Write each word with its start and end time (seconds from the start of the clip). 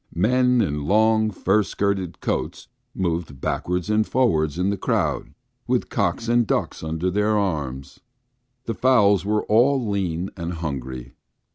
Men 0.15 0.61
in 0.61 0.85
long, 0.85 1.29
full 1.29 1.63
skirted 1.63 2.21
coats 2.21 2.67
move 2.95 3.39
backwards 3.39 3.87
and 3.87 4.03
forwards 4.03 4.57
in 4.57 4.71
the 4.71 4.75
crowd 4.77 5.35
with 5.67 5.89
cocks 5.89 6.27
and 6.27 6.47
ducks 6.47 6.81
under 6.83 7.11
their 7.11 7.37
arms. 7.37 7.99
The 8.65 8.73
fowls 8.73 9.27
are 9.27 9.43
all 9.43 9.87
lean 9.87 10.31
and 10.35 10.53
hungry. 10.53 11.13